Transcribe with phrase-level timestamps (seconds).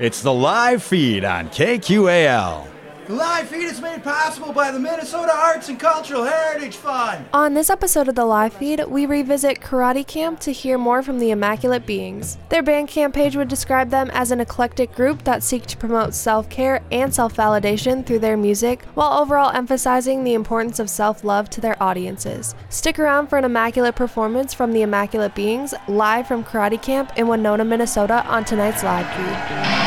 [0.00, 2.66] It's the live feed on KQAL.
[3.06, 7.26] The live feed is made possible by the Minnesota Arts and Cultural Heritage Fund.
[7.32, 11.18] On this episode of the live feed, we revisit Karate Camp to hear more from
[11.20, 12.38] the Immaculate Beings.
[12.48, 16.48] Their Bandcamp page would describe them as an eclectic group that seek to promote self
[16.48, 21.48] care and self validation through their music, while overall emphasizing the importance of self love
[21.50, 22.56] to their audiences.
[22.68, 27.28] Stick around for an immaculate performance from the Immaculate Beings live from Karate Camp in
[27.28, 29.83] Winona, Minnesota on tonight's live feed.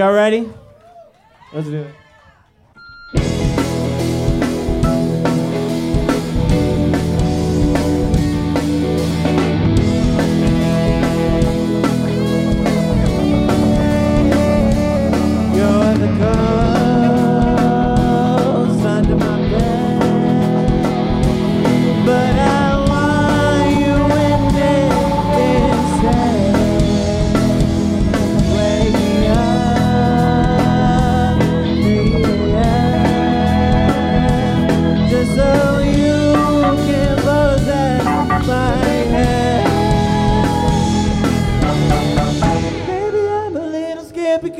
[0.00, 0.48] Y'all ready?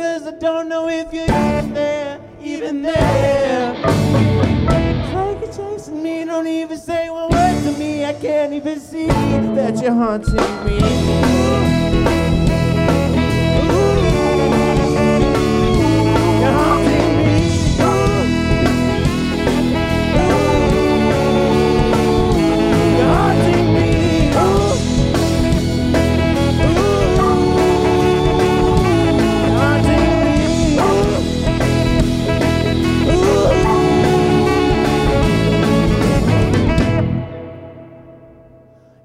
[0.00, 3.74] Because I don't know if you're even there, even there.
[3.76, 8.06] It's like you're chasing me, don't even say one word to me.
[8.06, 11.79] I can't even see that you're haunting me.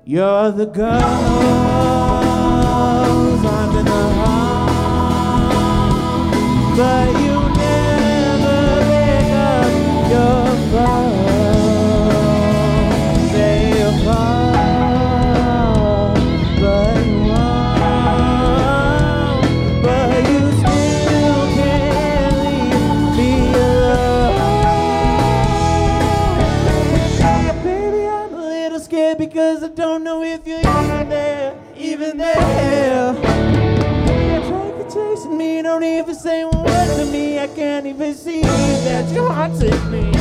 [0.07, 2.04] You're the girls
[36.05, 40.11] The same one word to me, I can't even see that you're haunting me.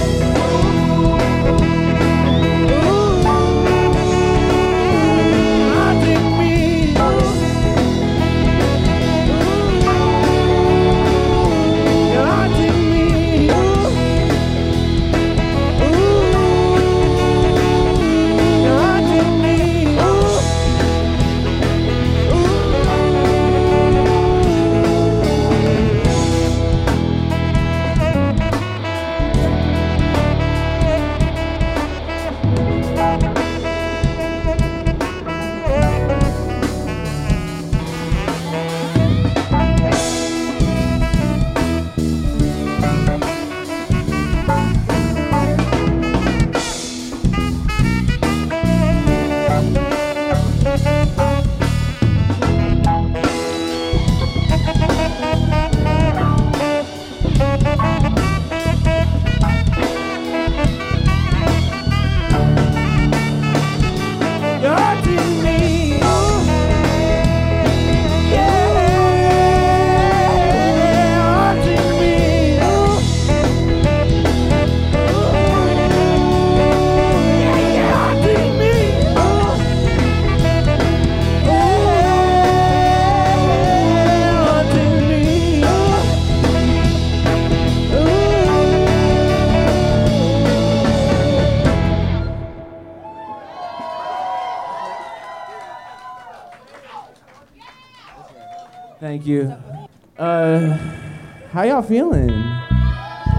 [101.75, 102.31] y'all feeling?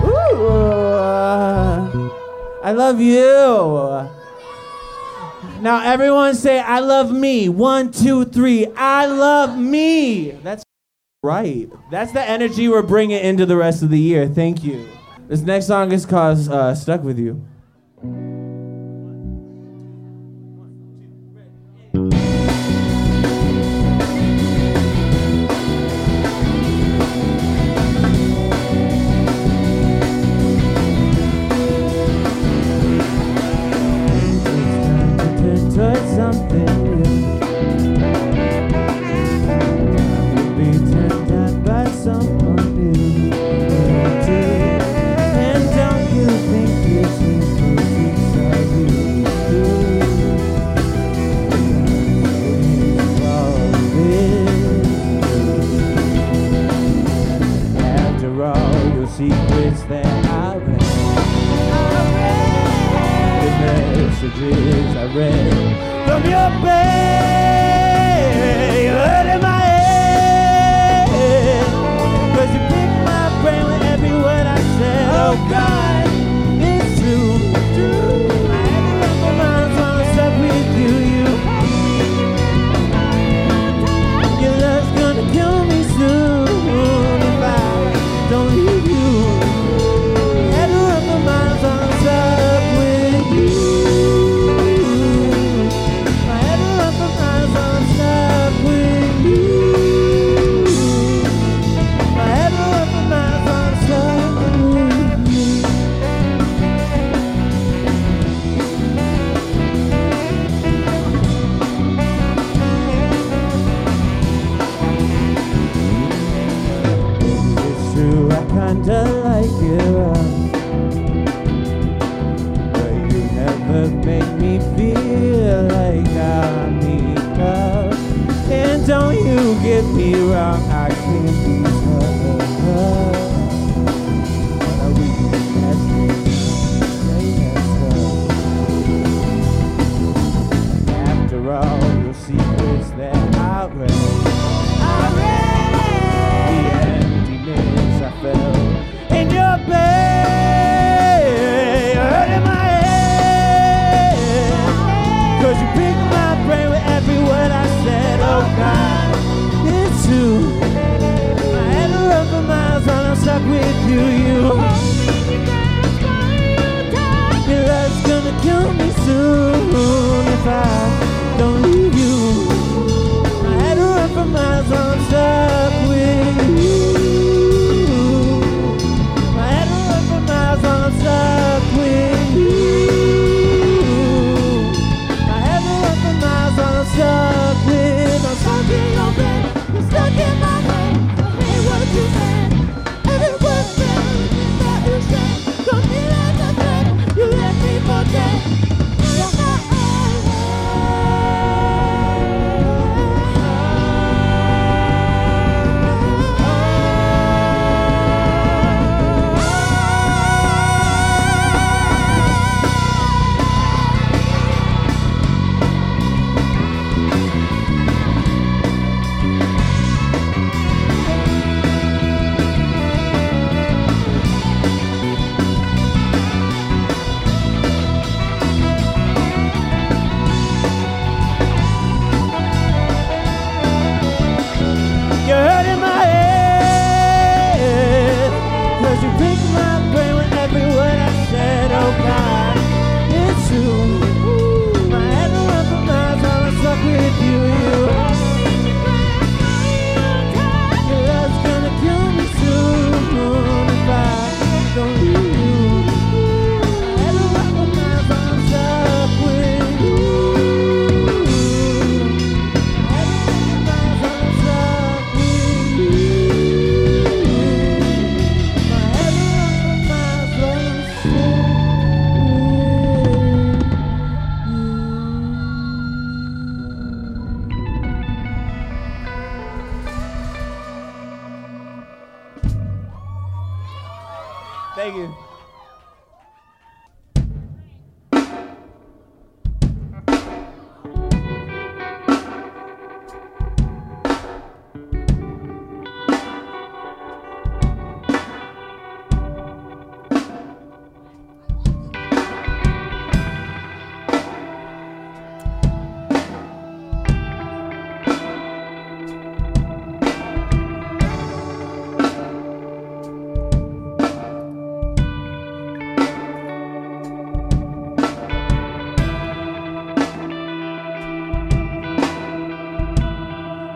[0.03, 2.09] Ooh, uh,
[2.61, 4.09] I love you.
[5.61, 7.47] Now everyone say, I love me.
[7.47, 8.67] One, two, three.
[8.75, 10.31] I love me.
[10.43, 10.65] That's
[11.23, 11.69] right.
[11.89, 14.27] That's the energy we're bringing into the rest of the year.
[14.27, 14.85] Thank you.
[15.29, 17.41] This next song is called uh, Stuck With You.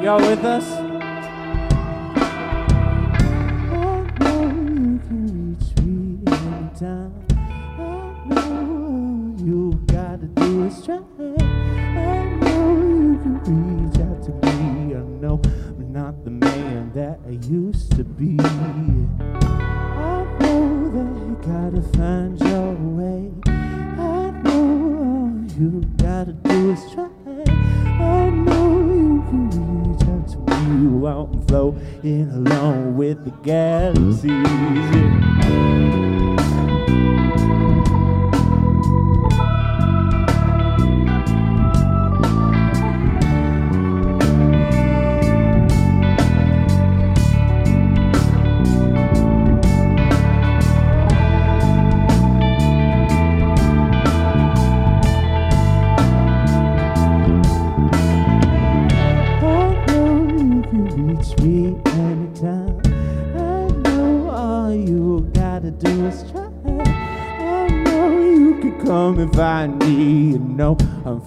[0.09, 0.88] Y'all with us?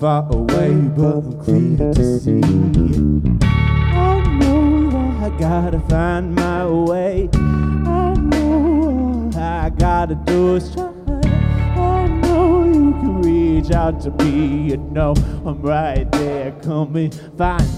[0.03, 2.41] Far away, but I'm clear to see.
[3.41, 4.91] I know
[5.23, 7.29] I gotta find my way.
[7.35, 10.91] I know all I gotta do is try.
[11.77, 14.71] I know you can reach out to me.
[14.71, 15.15] You know
[15.47, 16.51] I'm right there.
[16.63, 17.72] Come and find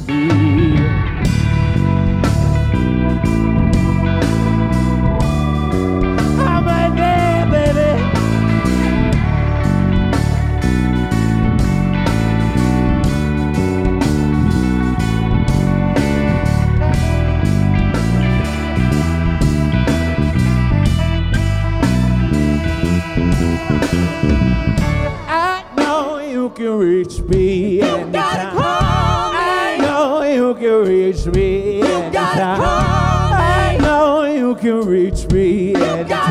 [30.65, 32.61] can reach me anytime.
[32.63, 36.24] I know you can reach me anytime.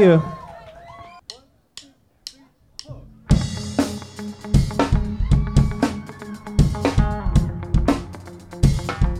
[0.00, 0.22] You.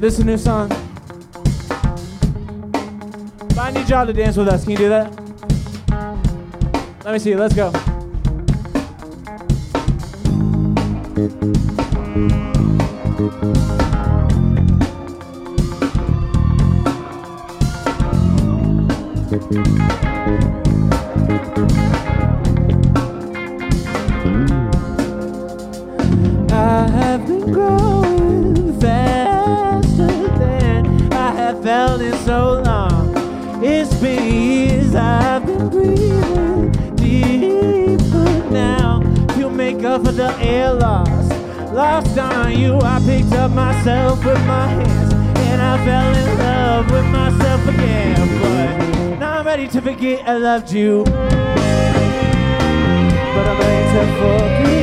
[0.01, 0.69] This is a new song.
[3.49, 4.63] But I need y'all to dance with us.
[4.63, 5.13] Can you do that?
[7.05, 7.35] Let me see.
[7.35, 7.90] Let's go.
[31.91, 33.13] Felt in so long.
[33.65, 39.01] It's been years I've been breathing deeper now
[39.35, 41.33] to make up for the air lost.
[41.73, 45.13] Lost on you, I picked up myself with my hands
[45.49, 48.17] and I fell in love with myself again.
[48.41, 51.03] But now I'm ready to forget I loved you.
[51.05, 51.17] But
[53.51, 54.80] I'm ready to forgive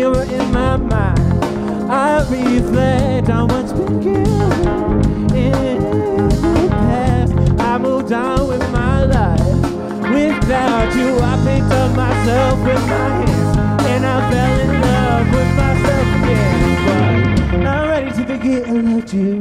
[0.00, 1.44] mirror in my mind.
[1.90, 7.32] I reflect on what's been given in the past.
[7.60, 9.40] I moved on with my life.
[10.14, 13.56] Without you, I picked up myself with my hands,
[13.92, 17.50] and I fell in love with myself again.
[17.50, 19.39] But I'm ready to forget I loved you.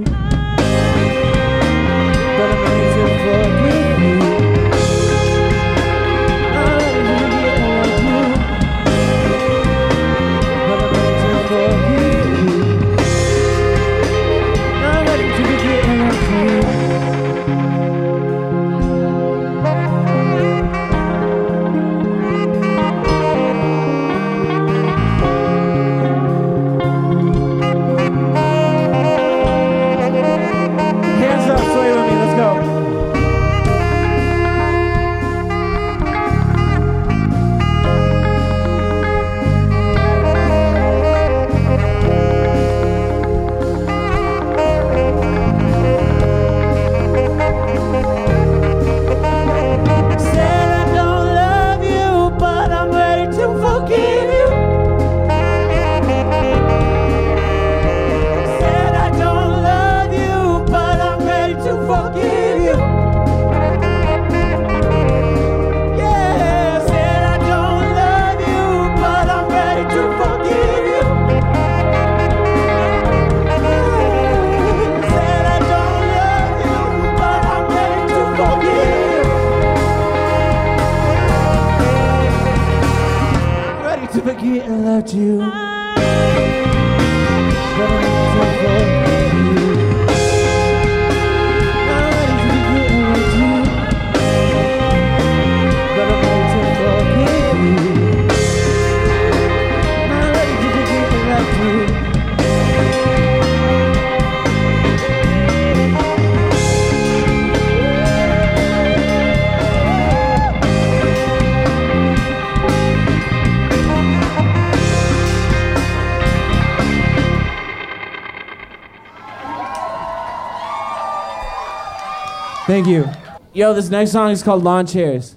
[122.82, 123.10] Thank you.
[123.52, 125.36] Yo, this next song is called Lawn Chairs.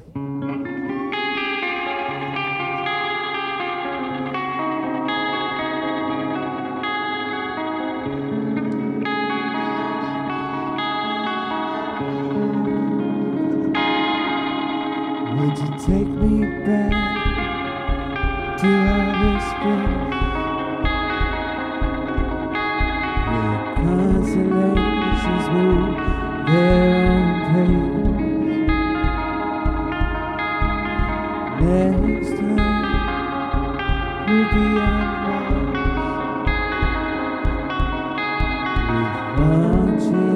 [40.02, 40.31] Jesus.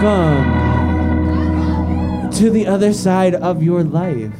[0.00, 0.44] Welcome
[2.30, 4.32] to the other side of your life.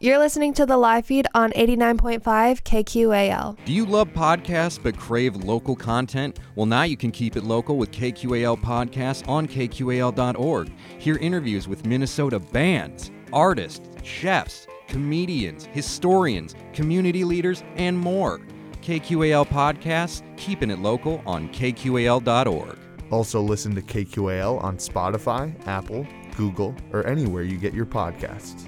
[0.00, 2.20] You're listening to the live feed on 89.5
[2.62, 3.56] KQAL.
[3.64, 6.40] Do you love podcasts but crave local content?
[6.56, 10.72] Well, now you can keep it local with KQAL Podcasts on KQAL.org.
[10.98, 18.40] Hear interviews with Minnesota bands, artists, chefs, comedians, historians, community leaders, and more.
[18.82, 22.78] KQAL Podcasts, keeping it local on KQAL.org.
[23.10, 28.66] Also, listen to KQAL on Spotify, Apple, Google, or anywhere you get your podcasts.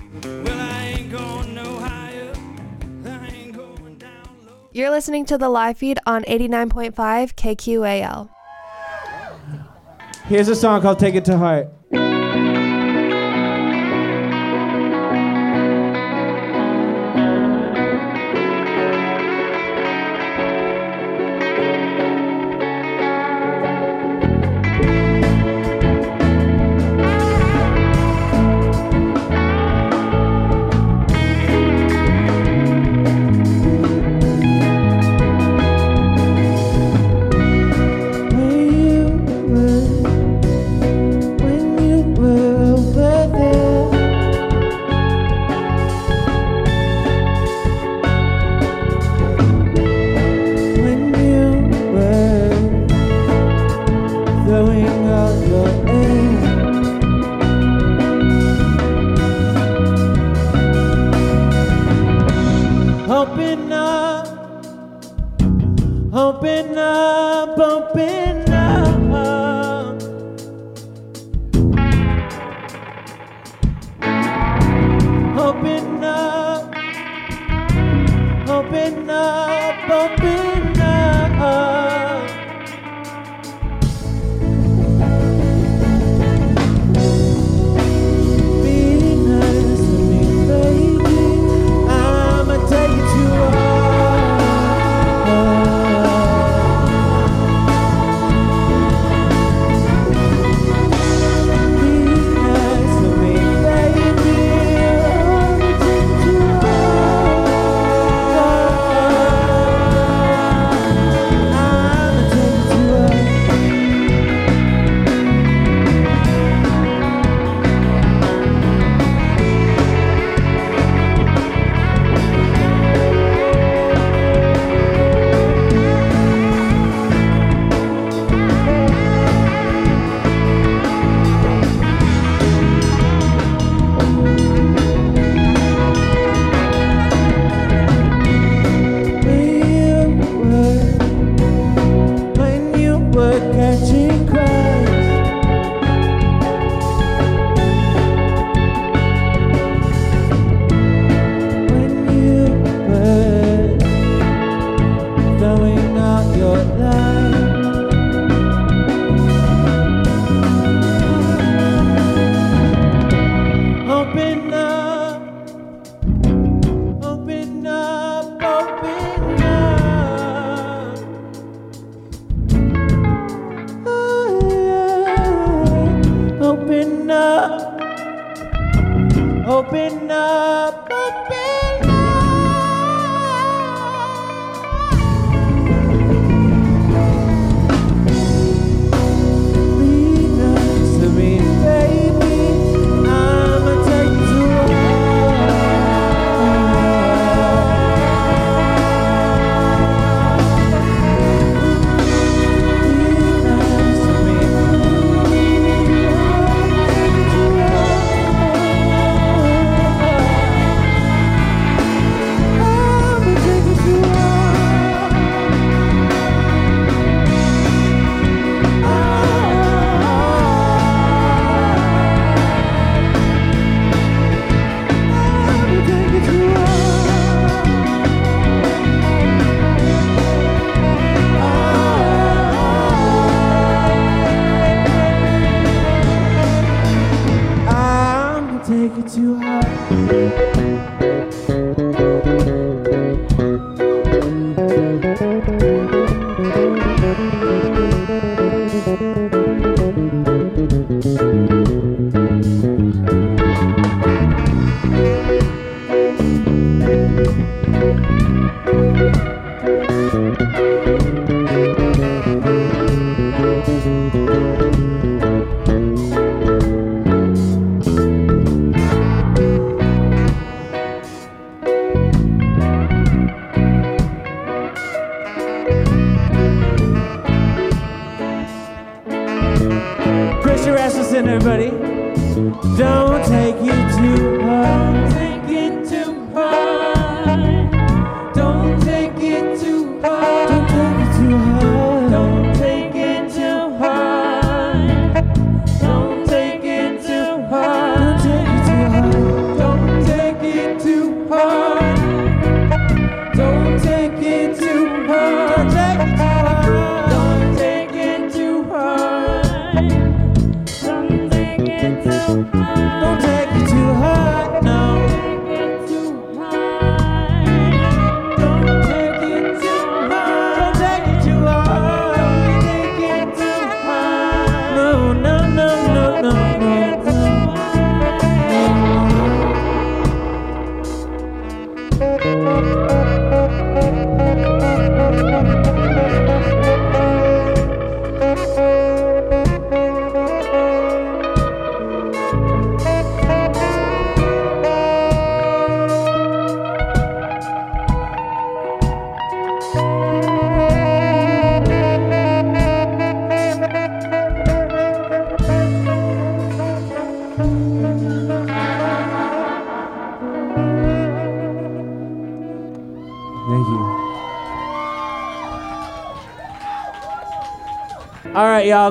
[4.73, 6.95] You're listening to the live feed on 89.5
[7.35, 8.31] KQAL.
[10.25, 11.69] Here's a song called Take It to Heart.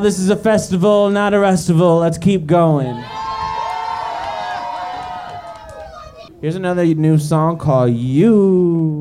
[0.02, 2.00] This is a festival, not a restival.
[2.00, 2.96] Let's keep going.
[6.42, 8.99] Here's another new song called You.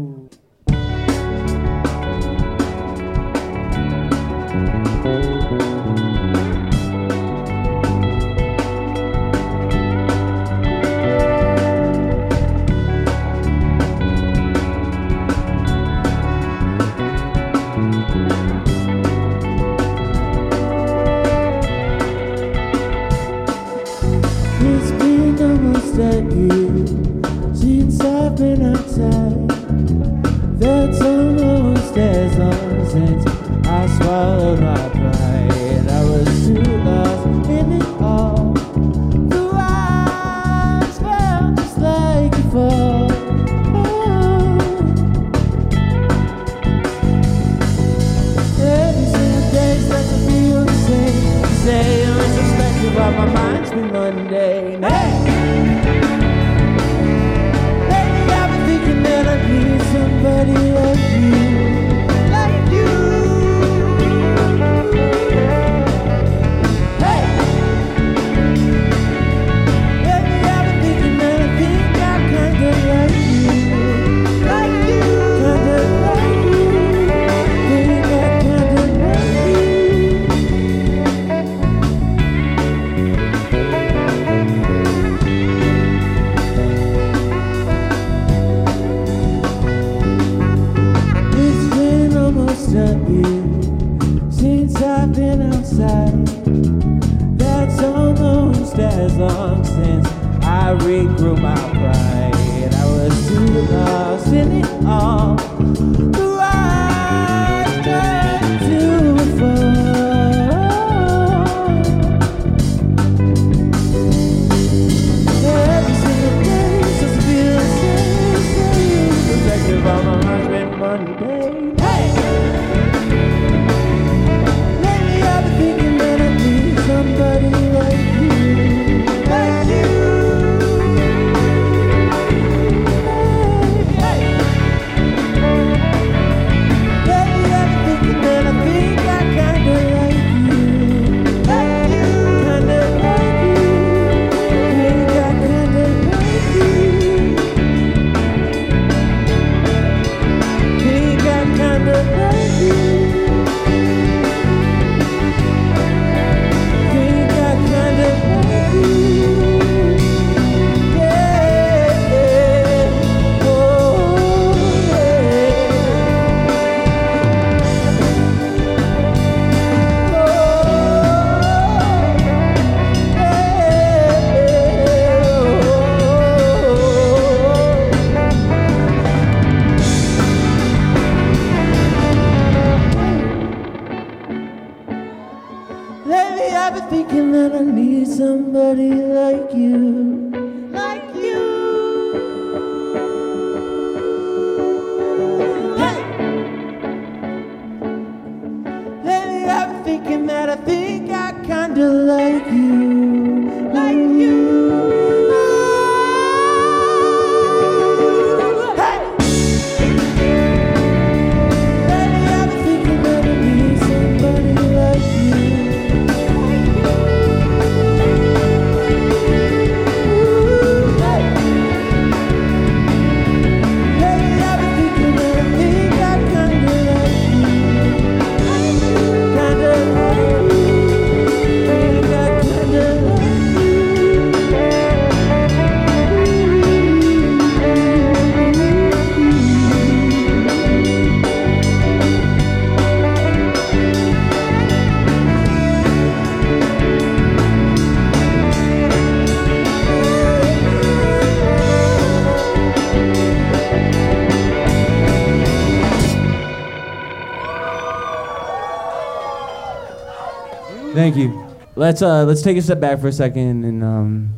[261.08, 261.42] Thank you.
[261.74, 264.34] Let's uh, let's take a step back for a second and um,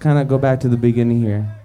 [0.00, 1.59] kind of go back to the beginning here.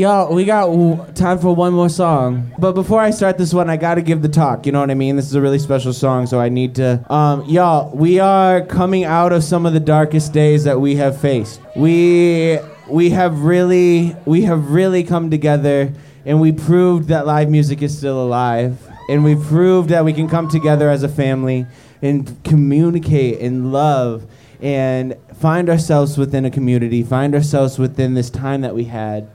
[0.00, 2.52] Y'all, we got w- time for one more song.
[2.58, 4.64] But before I start this one, I gotta give the talk.
[4.64, 5.16] You know what I mean?
[5.16, 7.04] This is a really special song, so I need to.
[7.12, 11.20] Um, y'all, we are coming out of some of the darkest days that we have
[11.20, 11.60] faced.
[11.76, 15.92] We we have really we have really come together,
[16.24, 18.78] and we proved that live music is still alive,
[19.10, 21.66] and we proved that we can come together as a family
[22.00, 24.26] and communicate and love
[24.62, 29.28] and find ourselves within a community, find ourselves within this time that we had.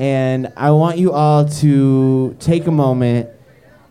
[0.00, 3.28] And I want you all to take a moment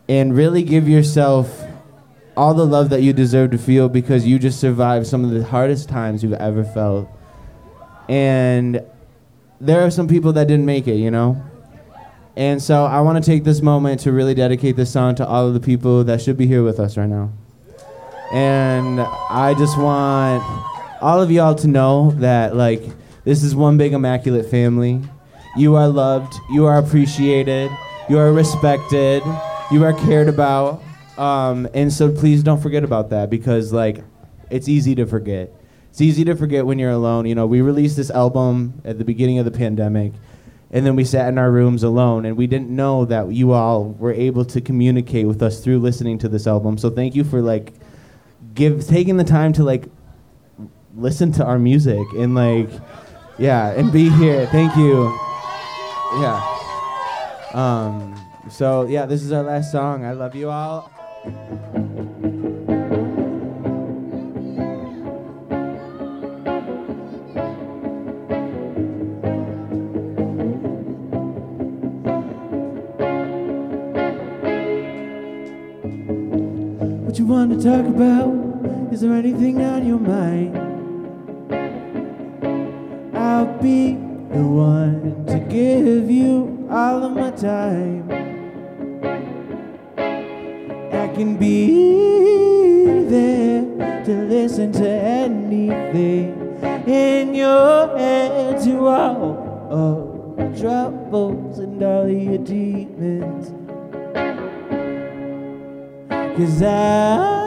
[0.08, 1.62] and really give yourself
[2.36, 5.44] all the love that you deserve to feel because you just survived some of the
[5.44, 7.08] hardest times you've ever felt.
[8.08, 8.84] And
[9.60, 11.40] there are some people that didn't make it, you know?
[12.34, 15.46] And so I want to take this moment to really dedicate this song to all
[15.46, 17.30] of the people that should be here with us right now.
[18.32, 20.42] And I just want
[21.00, 22.82] all of y'all to know that like
[23.22, 25.02] this is one big immaculate family.
[25.56, 27.70] You are loved, you are appreciated,
[28.08, 29.22] you are respected,
[29.70, 30.82] you are cared about.
[31.18, 34.02] Um, and so please don't forget about that because like
[34.50, 35.52] it's easy to forget.
[35.90, 37.26] It's easy to forget when you're alone.
[37.26, 40.12] You know, we released this album at the beginning of the pandemic
[40.70, 43.90] and then we sat in our rooms alone and we didn't know that you all
[43.98, 46.78] were able to communicate with us through listening to this album.
[46.78, 47.72] So thank you for like
[48.54, 49.86] give taking the time to like
[50.96, 52.68] listen to our music and like
[53.38, 55.16] yeah and be here thank you
[56.18, 56.40] yeah.
[57.52, 58.14] Um
[58.48, 60.04] so yeah this is our last song.
[60.04, 60.90] I love you all.
[77.04, 78.92] What you want to talk about?
[78.92, 80.56] Is there anything on your mind?
[83.16, 88.08] I'll be the one to give you all of my time.
[90.92, 96.36] I can be there to listen to anything
[96.86, 103.52] in your head to all of your troubles and all of your demons.
[106.36, 107.40] Cause I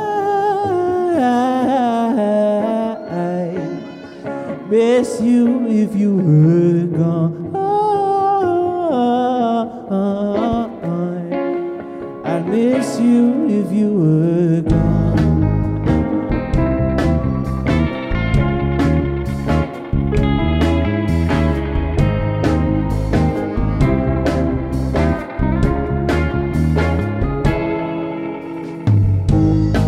[4.69, 7.55] miss you if you were gone.
[12.25, 15.03] I'd miss you if you were gone.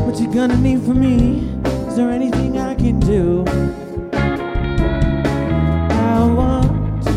[0.06, 1.50] What you gonna need from me?
[1.88, 3.46] Is there anything I can do?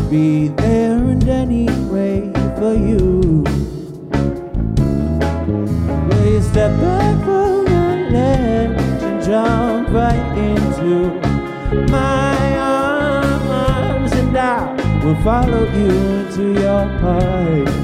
[0.09, 3.43] Be there in any way for you.
[6.07, 11.11] Will you step back from the ledge and jump right into
[11.91, 17.78] my arms and I will follow you into your heart.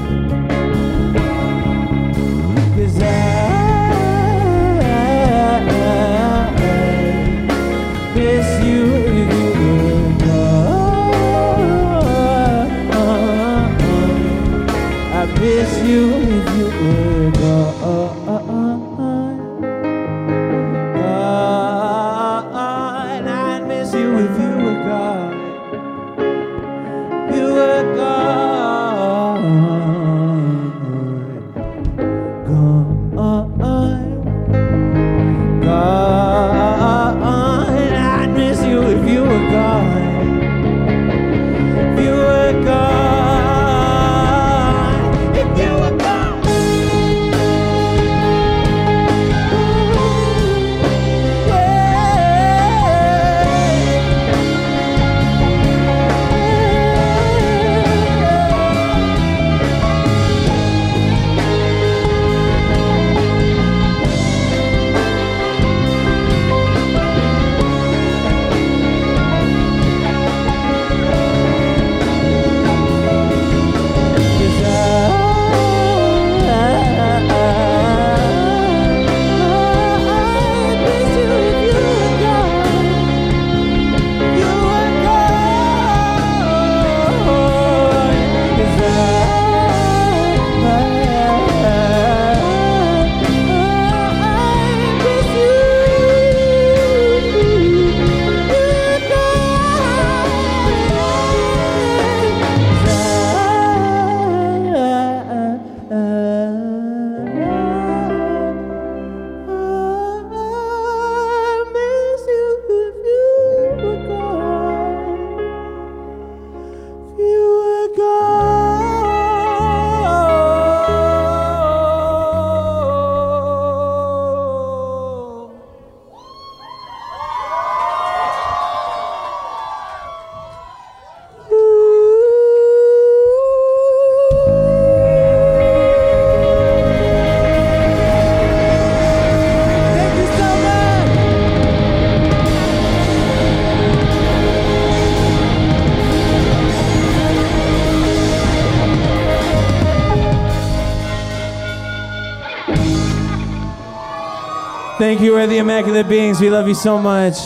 [155.06, 156.40] Thank you, we're the Immaculate Beings.
[156.40, 157.36] We love you so much.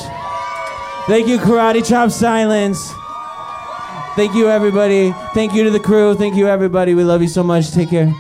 [1.07, 2.91] Thank you, Karate Chop Silence.
[4.17, 5.13] Thank you, everybody.
[5.35, 6.15] Thank you to the crew.
[6.15, 6.95] Thank you, everybody.
[6.95, 7.71] We love you so much.
[7.71, 8.15] Take care.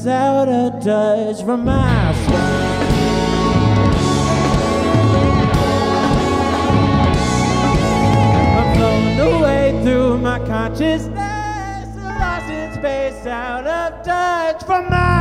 [0.00, 2.36] In out of touch from my soul.
[8.56, 15.19] I'm floating away through my consciousness, lost in space, out of touch from my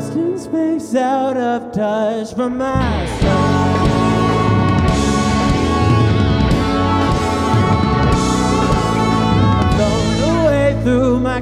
[0.00, 3.78] lost in space, out of touch from my soul.
[9.76, 11.37] Blown away through my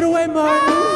[0.00, 0.89] it away, Martin.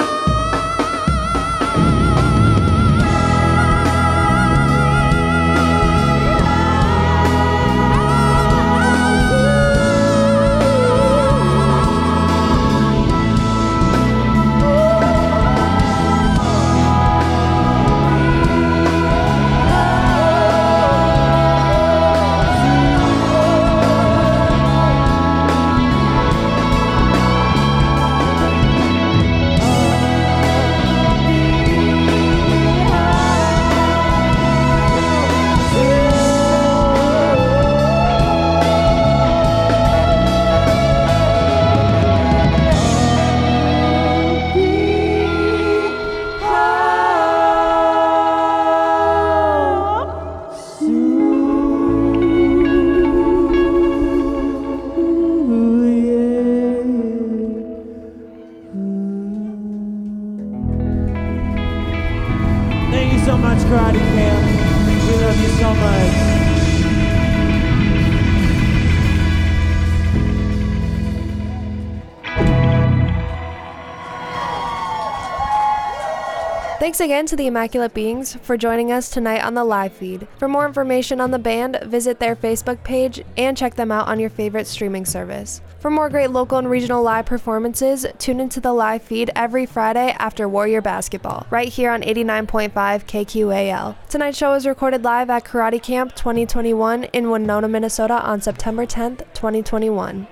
[76.95, 80.29] Thanks again to the Immaculate Beings for joining us tonight on the live feed.
[80.39, 84.21] For more information on the band, visit their Facebook page and check them out on
[84.21, 85.61] your favorite streaming service.
[85.81, 90.15] For more great local and regional live performances, tune into the live feed every Friday
[90.21, 93.97] after Warrior Basketball, right here on 89.5 KQAL.
[94.09, 99.19] Tonight's show is recorded live at Karate Camp 2021 in Winona, Minnesota on September 10th,
[99.35, 100.29] 2021.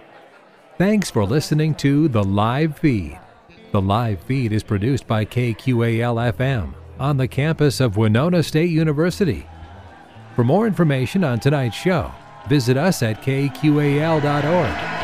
[0.78, 3.18] Thanks for listening to The Live Feed.
[3.72, 9.46] The live feed is produced by KQAL FM on the campus of Winona State University.
[10.36, 12.12] For more information on tonight's show,
[12.50, 15.01] visit us at kqal.org.